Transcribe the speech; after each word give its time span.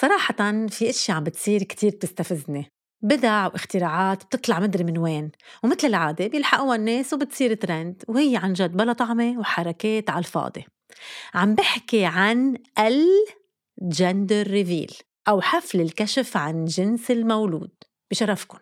صراحة 0.00 0.66
في 0.68 0.90
إشياء 0.90 1.16
عم 1.16 1.24
بتصير 1.24 1.62
كتير 1.62 1.90
بتستفزني. 1.90 2.66
بدع 3.02 3.46
واختراعات 3.46 4.24
بتطلع 4.24 4.60
مدري 4.60 4.84
من 4.84 4.98
وين 4.98 5.30
ومثل 5.64 5.86
العادة 5.86 6.26
بيلحقوها 6.26 6.76
الناس 6.76 7.12
وبتصير 7.12 7.54
ترند 7.54 8.02
وهي 8.08 8.36
عن 8.36 8.52
جد 8.52 8.76
بلا 8.76 8.92
طعمة 8.92 9.38
وحركات 9.38 10.10
على 10.10 10.18
الفاضي. 10.18 10.64
عم 11.34 11.54
بحكي 11.54 12.04
عن 12.04 12.56
ال 12.78 13.02
gender 13.02 14.46
reveal 14.46 14.96
أو 15.28 15.40
حفل 15.40 15.80
الكشف 15.80 16.36
عن 16.36 16.64
جنس 16.64 17.10
المولود. 17.10 17.72
بشرفكن. 18.10 18.58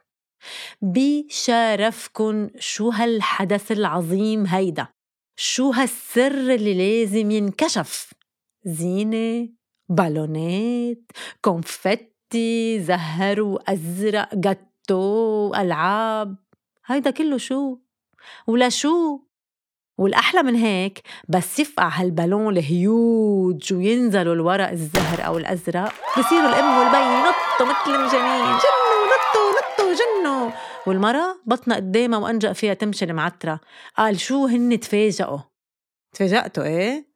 بشرفكن 0.83 2.51
شو 2.59 2.91
هالحدث 2.91 3.73
العظيم 3.73 4.47
هيدا؟ 4.47 4.89
شو 5.37 5.71
هالسر 5.71 6.55
اللي 6.55 6.75
لازم 6.75 7.31
ينكشف؟ 7.31 8.15
زينة 8.65 9.58
بالونات 9.89 11.13
confetti 11.43 12.81
زهر 12.81 13.41
وأزرق 13.41 14.35
جاتو 14.35 15.55
ألعاب. 15.55 16.37
هيدا 16.87 17.11
كله 17.11 17.39
شو؟ 17.39 17.79
ولا 18.47 18.69
شو؟ 18.69 19.21
والأحلى 19.99 20.43
من 20.43 20.55
هيك 20.55 21.03
بس 21.29 21.59
يفقع 21.59 21.89
هالبالون 21.89 22.59
الهيوج 22.59 23.73
وينزلوا 23.73 24.35
الورق 24.35 24.69
الزهر 24.69 25.27
أو 25.27 25.39
الأزرق 25.39 25.93
بصيروا 26.19 26.49
الأم 26.49 26.79
والبي 26.79 26.97
ينطوا 26.97 27.67
مثل 27.67 27.95
المجانين 27.95 28.45
جنوا 28.45 29.05
نطوا 29.13 29.51
نطوا 29.59 29.95
جنوا. 29.95 30.51
والمرة 30.87 31.41
بطنها 31.47 31.77
قدامها 31.77 32.19
وأنجأ 32.19 32.53
فيها 32.53 32.75
تمشي 32.75 33.05
المعترة. 33.05 33.61
قال 33.97 34.21
شو 34.21 34.47
هن 34.47 34.81
تفاجئوا؟ 34.81 35.39
تفاجأتوا 36.13 36.65
إيه؟ 36.65 37.08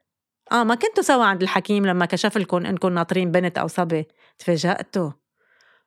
آه 0.52 0.64
ما 0.64 0.74
كنتوا 0.74 1.02
سوا 1.02 1.24
عند 1.24 1.42
الحكيم 1.42 1.86
لما 1.86 2.06
كشف 2.06 2.38
لكم 2.38 2.66
إنكم 2.66 2.88
ناطرين 2.88 3.30
بنت 3.30 3.58
أو 3.58 3.66
صبي؟ 3.66 4.06
تفاجأتوا. 4.38 5.10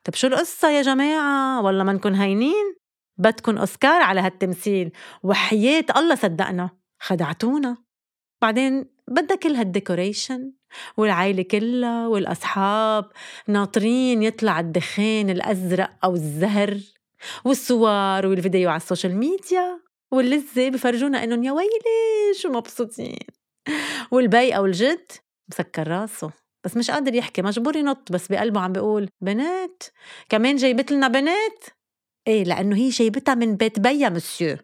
طب 0.04 0.14
شو 0.16 0.28
القصة 0.28 0.70
يا 0.70 0.82
جماعة؟ 0.82 1.62
والله 1.62 1.84
منكن 1.84 2.16
هينين. 2.16 2.76
بدكن 3.18 3.58
أوسكار 3.58 4.02
على 4.02 4.22
هالتمثيل. 4.22 4.92
وحياة 5.24 5.86
الله 5.98 6.16
صدقنا 6.16 6.70
خدعتونا. 7.00 7.78
بعدين 8.42 8.86
بدها 9.08 9.38
كل 9.38 9.56
هالديكوريشن 9.56 10.54
والعائلة 10.98 11.44
كلها 11.44 12.08
والأصحاب 12.08 13.12
ناطرين 13.48 14.24
يطلع 14.24 14.60
الدخان 14.60 15.30
الأزرق 15.30 15.90
أو 16.04 16.14
الزهر 16.14 16.78
والصور 17.46 18.28
والفيديو 18.28 18.70
على 18.70 18.78
ال 18.78 18.84
social 18.84 19.18
media 19.18 19.80
واللذة 20.12 20.70
بفرجونا 20.70 21.24
إنهم 21.24 21.44
يا 21.44 21.52
ويلي 21.52 22.34
شو 22.42 22.50
مبسوطين. 22.50 23.45
والبي 24.12 24.58
أو 24.58 24.66
الجد 24.66 25.12
مسكر 25.50 25.88
راسه 25.88 26.32
بس 26.66 26.78
مش 26.78 26.92
قادر 26.92 27.16
يحكي 27.16 27.42
مجبور 27.42 27.76
ينط 27.76 28.12
بس 28.12 28.28
بقلبه 28.28 28.62
عم 28.62 28.74
بيقول 28.74 29.10
بنات 29.22 29.84
كمان 30.30 30.56
جايبت 30.56 30.92
لنا 30.92 31.08
بنات؟ 31.08 31.64
إيه 32.28 32.44
لأنه 32.44 32.76
هي 32.76 32.90
جايبتها 32.90 33.36
من 33.36 33.56
بيت 33.56 33.80
بيا 33.80 34.10
مسيو. 34.10 34.58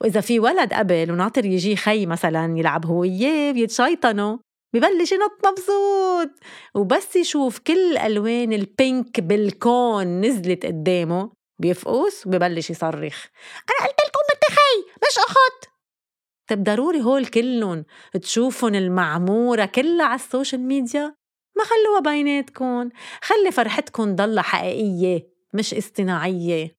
وإذا 0.00 0.20
في 0.20 0.40
ولد 0.40 0.72
قبل 0.72 1.10
وناطر 1.10 1.44
يجي 1.44 1.76
خي 1.76 2.06
مثلا 2.06 2.58
يلعب 2.58 2.86
هو 2.86 3.00
وياه 3.00 3.52
ويتشيطنوا 3.52 4.38
ببلش 4.74 5.12
ينط 5.12 5.46
مبسوط. 5.46 6.30
وبس 6.74 7.16
يشوف 7.16 7.58
كل 7.58 7.96
ألوان 7.96 8.52
ال 8.52 8.66
pink 8.66 9.20
بالكون 9.20 10.20
نزلت 10.20 10.66
قدامه 10.66 11.32
بيفقس 11.58 12.26
وببلش 12.26 12.70
يصرخ. 12.70 13.26
أنا 13.70 13.88
قلت 13.88 14.00
لكم 14.06 14.20
بنت 14.32 14.44
خي 14.56 14.92
مش 15.08 15.18
أخت. 15.18 15.69
طيب 16.50 16.64
ضروري 16.64 17.02
هول 17.02 17.26
كلهم 17.26 17.84
تشوفن 18.22 18.74
المعمورة 18.74 19.64
كلها 19.64 20.06
على 20.06 20.14
ال 20.14 20.21
social 20.21 20.60
media 20.60 21.14
ما 21.56 21.64
خلوها 21.64 22.00
بيناتكم 22.00 22.88
خلي 23.22 23.50
فرحتكم 23.52 24.16
ضلها 24.16 24.42
حقيقية 24.42 25.28
مش 25.54 25.74
اصطناعية 25.74 26.76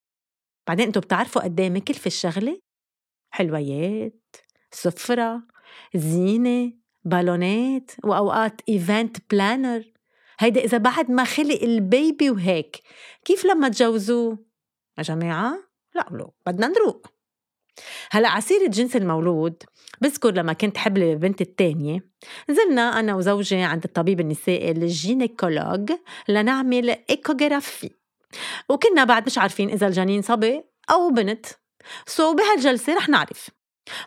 بعدين 0.68 0.86
أنتوا 0.86 1.02
بتعرفوا 1.02 1.42
قد 1.42 1.60
إيه 1.60 1.70
مكلفة 1.70 2.08
الشغلة؟ 2.08 2.60
حلويات 3.34 4.36
سفرة 4.72 5.44
زينة 5.96 6.74
بالونات 7.04 7.92
وأوقات 8.04 8.62
event 8.70 9.18
planner 9.32 9.84
هيدا 10.40 10.62
إذا 10.62 10.78
بعد 10.78 11.12
ما 11.12 11.24
خلق 11.24 11.62
ال 11.64 11.77
baby 11.77 12.30
وهيك 12.30 12.80
كيف 13.26 13.46
لما 13.46 13.70
تجوزوه؟ 13.70 14.46
يا 14.98 15.04
جماعة 15.04 15.64
لا 15.96 16.32
بدنا 16.46 16.68
نروق 16.68 17.08
هلا 18.12 18.30
ع 18.30 18.38
سيرة 18.38 18.68
جنس 18.68 18.96
المولود 18.96 19.64
بذكر 20.02 20.32
لما 20.32 20.54
كنت 20.54 20.78
حبلة 20.78 21.06
بالبنت 21.06 21.42
الثانية 21.42 22.06
نزلنا 22.50 23.00
أنا 23.00 23.16
وزوجي 23.16 23.56
عند 23.56 23.84
الطبيب 23.84 24.20
النسائي 24.20 24.72
ال 24.72 24.82
gynécologue 24.82 25.92
لنعمل 26.30 26.90
échographie. 26.90 27.90
وكنا 28.70 29.04
بعد 29.04 29.26
مش 29.26 29.38
عارفين 29.38 29.70
إذا 29.70 29.88
الجنين 29.88 30.22
صبي 30.22 30.64
أو 30.92 31.10
بنت. 31.10 31.46
so 32.06 32.34
بهالجلسة 32.34 32.96
رح 32.96 33.10
نعرف. 33.10 33.50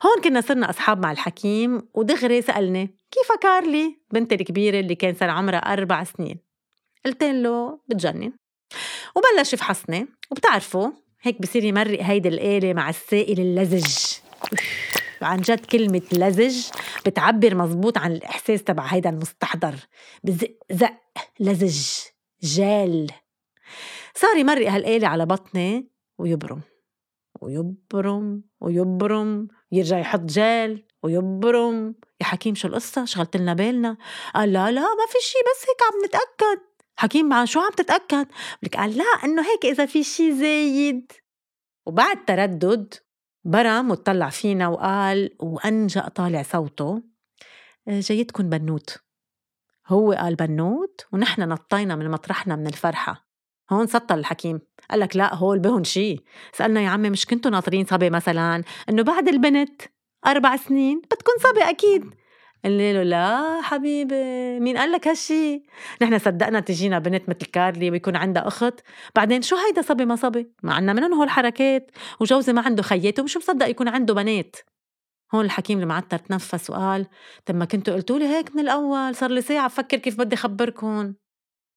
هون 0.07 0.23
كنا 0.25 0.41
صرنا 0.41 0.71
أصحاب 0.71 1.03
مع 1.03 1.13
الحكيم 1.13 1.89
ودغري 1.95 2.43
سألني 2.43 2.97
كيف 3.11 3.39
كارلي؟ 3.41 4.01
بنتي 4.11 4.34
الكبيرة 4.34 4.81
اللي 4.81 4.95
كان 4.95 5.15
صار 5.15 5.31
عمرها 5.31 5.59
أربع 5.59 6.05
سنين. 6.05 6.39
قلت 7.05 7.25
له 7.25 7.81
بتجنن. 7.89 8.33
وبلش 9.17 9.53
يفحصني 9.53 10.07
وبتعرفوا 10.31 10.91
هيك 11.25 11.43
بصير 11.43 11.65
يمرق 11.65 12.03
هيدي 12.03 12.29
الآلة 12.29 12.73
مع 12.73 12.89
السائل 12.89 13.41
اللزج. 13.41 14.19
عن 15.23 15.41
جد 15.41 15.67
كلمة 15.67 16.03
لزج 16.12 16.71
بتعبر 17.07 17.55
مزبوط 17.55 17.99
عن 17.99 18.12
الإحساس 18.12 18.65
تبع 18.65 18.83
هيدا 18.83 19.11
المستحضر. 19.11 19.75
بزق 20.25 20.51
زق 20.73 20.95
لزج 21.41 22.01
جال. 22.43 23.07
صار 24.15 24.37
يمرق 24.37 24.71
هالآلة 24.71 25.09
على 25.09 25.27
بطني 25.27 25.91
ويبرم. 26.19 26.61
ويبرم 27.41 28.43
ويبرم. 28.61 29.49
يرجع 29.73 29.99
يحط 29.99 30.21
جال 30.21 30.87
ويبرم. 31.03 31.95
يا 32.21 32.27
حكيم 32.27 32.55
شو 32.55 32.69
القصة؟ 32.69 33.05
شغلت 33.05 33.37
لنا 33.37 33.55
بالنا. 33.55 33.97
قال 34.34 34.53
لا 34.53 34.71
لا 34.71 34.81
ما 34.81 35.07
في 35.09 35.19
شي 35.21 35.39
بس 35.39 35.67
هيك 35.69 35.83
عم 35.83 36.05
نتأكد. 36.05 36.74
حكيم 36.97 37.28
مع 37.28 37.44
شو 37.44 37.60
عم 37.60 37.71
تتأكد؟ 37.77 38.27
لك 38.62 38.77
قال 38.77 38.97
لا 38.97 39.05
إنه 39.25 39.43
هيك 39.43 39.65
إذا 39.65 39.87
في 39.87 40.03
شي 40.03 40.32
زايد. 40.32 41.12
وبعد 41.87 42.25
تردد 42.25 42.94
برم 43.44 43.91
وطلع 43.91 44.28
فينا 44.28 44.69
وقال 44.69 45.37
وأنجأ 45.41 46.09
طالع 46.09 46.43
صوته 46.43 47.03
آه، 47.88 48.00
جايتكن 48.00 48.49
بنوت. 48.49 48.99
هو 49.87 50.12
قال 50.12 50.34
بنوت 50.34 51.06
ونحن 51.12 51.49
نطينا 51.49 51.97
من 51.97 52.10
مطرحنا 52.10 52.56
من 52.56 52.66
الفرحة. 52.66 53.28
هون 53.72 53.87
سطل 53.87 54.19
الحكيم. 54.19 54.60
قال 54.91 55.00
لك 55.00 55.16
لا 55.16 55.34
هول 55.34 55.59
بهن 55.59 55.84
شي. 55.84 56.16
سألنا 56.53 56.81
يا 56.81 56.88
عمي 56.88 57.10
مش 57.10 57.27
كنتوا 57.27 57.50
ناطرين 57.50 57.84
صبي 57.84 58.10
مثلا؟ 58.10 58.65
إنه 58.88 59.03
بعد 59.03 59.28
البنت 59.28 59.83
أربع 60.27 60.56
سنين 60.56 61.00
بدكن 61.00 61.33
صبي 61.43 61.71
أكيد. 61.71 62.15
قال 62.65 62.79
له 62.79 63.03
لا 63.03 63.61
حبيبي 63.63 64.61
مين 64.61 64.77
قال 64.77 64.93
لك 64.93 65.09
هالشي؟ 65.09 65.63
نحن 66.03 66.19
صدقنا 66.19 66.61
تجينا 66.61 66.99
بنت 66.99 67.29
مثل 67.29 67.47
كارلي 67.47 67.91
ويكون 67.91 68.17
عندها 68.17 68.49
أخت. 68.49 68.81
بعدين 69.17 69.43
شو 69.43 69.57
هيدا 69.57 69.83
صبي 69.83 70.05
ما 70.05 70.17
صبي؟ 70.17 70.53
ما 70.63 70.75
عنا 70.75 70.93
منهم 70.93 71.15
هول 71.15 71.25
الحركات 71.25 71.91
وجوزي 72.21 72.53
ما 72.53 72.63
عنده 72.63 72.83
خيات 72.83 73.21
ومش 73.21 73.37
مصدق 73.37 73.69
يكون 73.69 73.89
عنده 73.89 74.15
بنات. 74.15 74.57
هون 75.35 75.45
الحكيم 75.45 75.81
المعتر 75.81 76.19
تنفس 76.19 76.71
وقال 76.71 77.07
طب 77.47 77.55
ما 77.55 77.65
كنتوا 77.65 77.95
قلتوا 77.95 78.19
لي 78.19 78.25
هيك 78.25 78.57
من 78.57 78.63
الأول 78.63 79.15
صار 79.17 79.31
لي 79.31 79.43
ساعة 79.43 79.69
بفكر 79.69 79.99
كيف 79.99 80.19
بدي 80.19 80.35
أخبركم 80.35 81.15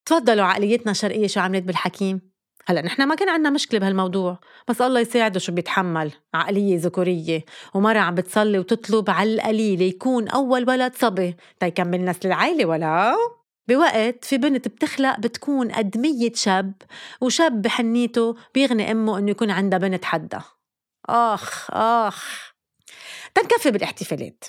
تفضلوا 0.06 0.44
عقليتنا 0.44 0.90
الشرقية 0.92 1.26
شو 1.26 1.40
عملت 1.40 1.64
بالحكيم؟ 1.64 2.27
هلا 2.68 2.82
نحن 2.82 3.02
ما 3.02 3.14
كان 3.14 3.28
عندنا 3.28 3.50
مشكلة 3.50 3.80
بهالموضوع 3.80 4.38
بس 4.68 4.80
الله 4.80 5.00
يساعده 5.00 5.40
شو 5.40 5.52
بيتحمل 5.52 6.12
عقلية 6.34 6.78
ذكورية 6.78 7.44
ومرة 7.74 7.98
عم 7.98 8.14
بتصلي 8.14 8.58
وتطلب 8.58 9.10
على 9.10 9.34
القليلة 9.34 9.84
يكون 9.84 10.28
أول 10.28 10.68
ولد 10.68 10.94
صبي. 10.94 11.36
تيكمل 11.60 12.04
نسل 12.04 12.28
العيلة 12.28 12.64
ولا 12.64 13.16
بوقت 13.68 14.24
في 14.24 14.38
بنت 14.38 14.68
بتخلق 14.68 15.20
بتكون 15.20 15.72
قد 15.72 15.98
مية 15.98 16.32
شاب 16.34 16.72
وشاب 17.20 17.62
بحنيته 17.62 18.36
بيغني 18.54 18.90
أمه 18.90 19.18
إنه 19.18 19.30
يكون 19.30 19.50
عندها 19.50 19.78
بنت 19.78 20.04
حدا 20.04 20.42
آخ 21.08 21.70
آخ. 21.70 22.52
تنكفي 23.34 23.70
بالاحتفالات. 23.70 24.44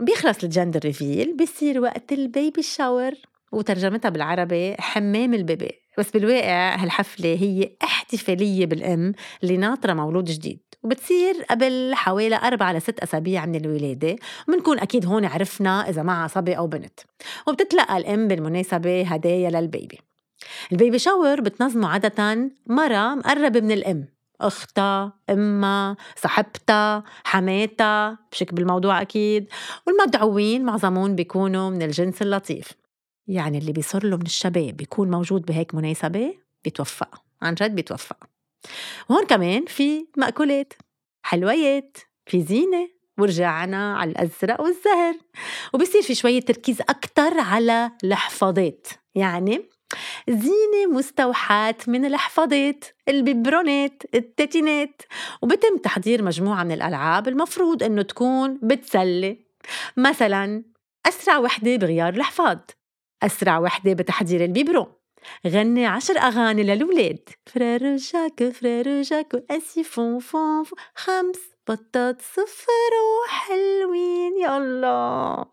بيخلص 0.00 0.44
ال 0.44 0.49
gender 0.49 0.80
reveal 0.84 1.36
بيصير 1.36 1.80
وقت 1.80 2.12
ال 2.12 2.22
baby 2.22 2.62
shower 2.62 3.12
وترجمتها 3.52 4.08
بالعربي 4.08 4.74
حمام 4.78 5.34
ال 5.34 5.42
baby. 5.42 5.83
بس 5.98 6.10
بالواقع 6.10 6.74
هالحفلة 6.74 7.34
هي 7.40 7.70
احتفالية 7.84 8.66
بالأم 8.66 9.12
اللي 9.42 9.56
ناطرة 9.56 9.92
مولود 9.92 10.24
جديد 10.24 10.60
وبتصير 10.82 11.42
قبل 11.50 11.94
حوالي 11.94 12.36
أربعة 12.36 12.72
لست 12.72 12.98
أسابيع 12.98 13.46
من 13.46 13.54
الولادة 13.54 14.16
وبنكون 14.48 14.78
أكيد 14.78 15.06
هون 15.06 15.24
عرفنا 15.24 15.88
إذا 15.88 16.02
معها 16.02 16.28
صبي 16.28 16.56
أو 16.56 16.66
بنت 16.66 17.00
وبتتلقى 17.48 17.96
الأم 17.96 18.28
بالمناسبة 18.28 19.02
هدايا 19.02 19.50
للبيبي. 19.50 19.98
البيبي 20.72 20.98
شاور 20.98 21.40
بتنظمه 21.40 21.88
عادة 21.88 22.50
مرة 22.66 23.14
مقربة 23.14 23.60
من 23.60 23.72
الأم 23.72 24.08
أختها 24.40 25.12
أمها 25.30 25.96
صاحبتها 26.16 27.04
حماتها 27.24 28.18
بشك 28.32 28.54
بالموضوع 28.54 29.02
أكيد 29.02 29.48
والمدعوين 29.86 30.64
معظمون 30.64 31.14
بيكونوا 31.14 31.70
من 31.70 31.82
الجنس 31.82 32.22
اللطيف. 32.22 32.72
يعني 33.28 33.58
اللي 33.58 33.72
بيصير 33.72 34.06
له 34.06 34.16
من 34.16 34.26
الشباب 34.26 34.76
بيكون 34.76 35.10
موجود 35.10 35.46
بهيك 35.46 35.74
مناسبة 35.74 36.34
بيتوفق 36.64 37.22
عن 37.42 37.54
جد 37.54 37.74
بيتوفق. 37.74 38.16
وهون 39.08 39.26
كمان 39.26 39.64
في 39.66 40.06
مأكولات 40.16 40.72
حلويات 41.22 41.98
في 42.26 42.42
زينة 42.42 42.88
ورجعنا 43.18 43.96
على 43.96 44.10
الأزرق 44.10 44.60
والزهر. 44.60 45.14
وبصير 45.72 46.02
في 46.02 46.14
شوية 46.14 46.40
تركيز 46.40 46.80
أكتر 46.80 47.38
على 47.38 47.90
الحفاضات 48.04 48.86
يعني 49.14 49.68
زينة 50.28 50.86
مستوحاة 50.92 51.76
من 51.86 52.04
الحفاضات 52.04 52.84
الببرونات 53.08 54.02
التتينات. 54.14 55.02
وبتم 55.42 55.76
تحضير 55.82 56.22
مجموعة 56.22 56.64
من 56.64 56.72
الألعاب 56.72 57.28
المفروض 57.28 57.82
أنه 57.82 58.02
تكون 58.02 58.60
بتسلي. 58.62 59.46
مثلا 59.96 60.64
أسرع 61.06 61.38
وحدة 61.38 61.76
بغيار 61.76 62.14
الحفاض 62.14 62.70
أسرع 63.24 63.58
وحدة 63.58 63.92
بتحضير 63.92 64.44
ال 64.44 64.49
biberon. 64.49 64.86
غني 65.46 65.86
عشر 65.86 66.18
أغاني 66.18 66.62
للولاد. 66.62 67.28
Frère 67.46 67.96
Jacques 67.96 68.52
Frère 68.52 69.02
Jacques 69.02 69.44
ainsi 69.50 69.84
font 69.84 70.18
font, 70.18 70.64
font. 70.64 70.78
خمس 70.94 71.40
بطات 71.68 72.22
صفر 72.22 72.92
وحلوين 73.24 74.38
يا 74.42 74.56
الله. 74.58 75.44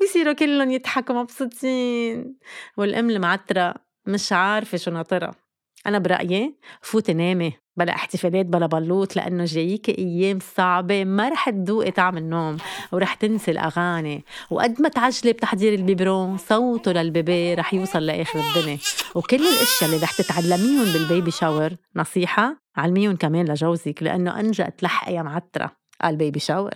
ويصيروا 0.00 0.32
كلهم 0.32 0.70
يضحكوا 0.70 1.14
مبسوطين. 1.14 2.36
والأم 2.76 3.10
المعترة 3.10 3.74
مش 4.06 4.32
عارفة 4.32 4.78
شو 4.78 4.90
ناطرة 4.90 5.49
أنا 5.86 5.98
برأيي 5.98 6.56
فوتي 6.82 7.12
نامي 7.12 7.52
بلا 7.76 7.94
احتفالات 7.94 8.46
بلا 8.46 8.66
بلوط 8.66 9.16
لأنه 9.16 9.44
جايك 9.44 9.88
أيام 9.88 10.38
صعبة 10.56 11.04
ما 11.04 11.28
رح 11.28 11.50
تذوقي 11.50 11.90
طعم 11.90 12.16
النوم 12.16 12.56
ورح 12.92 13.14
تنسي 13.14 13.50
الأغاني. 13.50 14.24
وقد 14.50 14.82
ما 14.82 14.88
تعجلي 14.88 15.32
بتحضير 15.32 15.74
ال 15.74 15.82
biberon 15.82 16.36
صوته 16.36 16.92
لل 16.92 17.13
baby 17.13 17.54
رح 17.54 17.74
يوصل 17.74 18.06
لآخر 18.06 18.40
الدنيا. 18.40 18.78
وكل 19.14 19.36
الأشياء 19.36 19.90
اللي 19.90 20.02
رح 20.02 20.12
تتعلميهم 20.12 20.92
بال 20.92 21.05
baby 21.05 21.30
shower 21.30 21.70
نصيحة 21.96 22.56
علميهم 22.76 23.16
كمان 23.16 23.48
لجوزك 23.48 24.02
لأنه 24.02 24.40
أنجأ 24.40 24.68
تلحقي 24.68 25.14
يا 25.14 25.22
معترة 25.22 25.70
قال 26.02 26.16
baby 26.16 26.40
shower. 26.40 26.74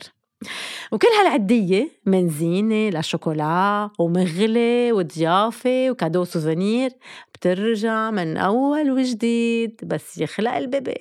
وكل 0.93 1.09
هالعدية 1.21 1.89
من 2.07 2.29
زينة 2.29 2.99
لشوكولا 2.99 3.91
ومغلة 3.99 4.93
وضيافة 4.93 5.91
و 5.91 5.96
cadeau 5.96 6.25
souvenir 6.25 6.91
بترجع 7.35 8.11
من 8.11 8.37
أول 8.37 8.91
وجديد 8.91 9.81
بس 9.85 10.19
يخلق 10.19 10.53
ال 10.53 10.60
baby. 10.60 10.99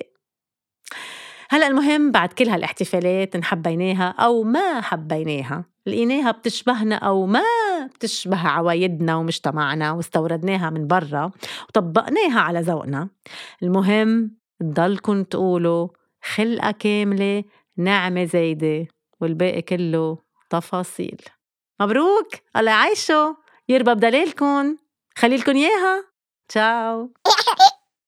هلأ 1.50 1.66
المهم 1.66 2.10
بعد 2.10 2.32
كل 2.32 2.48
هالاحتفالات 2.48 3.36
نحبيناها 3.36 4.08
أو 4.08 4.42
ما 4.42 4.80
حبيناها 4.80 5.64
لقيناها 5.86 6.30
بتشبهنا 6.30 6.96
أو 6.96 7.26
ما 7.26 7.42
بتشبه 7.94 8.48
عوايدنا 8.48 9.16
ومجتمعنا 9.16 9.92
واستوردناها 9.92 10.70
من 10.70 10.86
برا 10.86 11.30
وطبقناها 11.68 12.40
على 12.40 12.60
ذوقنا. 12.60 13.08
المهم 13.62 14.30
تضلكن 14.60 15.28
تقولوا 15.28 15.88
خلقة 16.34 16.70
كاملة 16.70 17.44
نعمة 17.76 18.24
زايدة. 18.24 18.86
والباقي 19.24 19.62
كله 19.62 20.18
تفاصيل. 20.50 21.22
مبروك! 21.80 22.28
الله 22.56 22.70
يعيشه 22.70 23.36
يربى 23.68 23.94
بدلالكن 23.94 24.76
خليلكن 25.16 25.56
إياها! 25.56 26.04
تشاو! 26.48 27.12